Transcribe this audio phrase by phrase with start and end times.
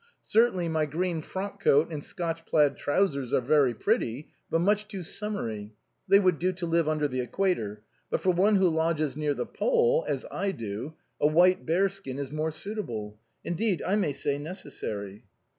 [0.23, 5.03] Certainly my green frock coat and Scotch plaid trousers are very pretty, but much too
[5.03, 5.73] summery;
[6.07, 9.45] they would do to live under the equator; but for one who lodges near the
[9.45, 14.39] pole, as I do, a white bear skin is more suitable; indeed I may say
[14.39, 15.23] necessary."